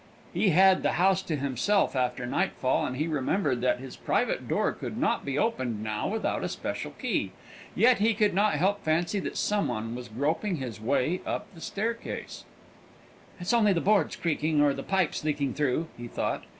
[0.33, 4.71] He had the house to himself after nightfall, and he remembered that his private door
[4.71, 7.33] could not be opened now without a special key;
[7.75, 11.45] yet he could not help a fancy that some one was groping his way up
[11.53, 12.45] the staircase
[13.35, 13.41] outside.
[13.41, 16.45] "It's only the boards creaking, or the pipes leaking through," he thought.